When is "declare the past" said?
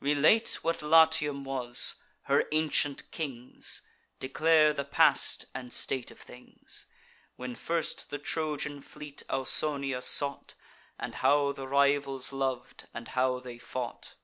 4.18-5.44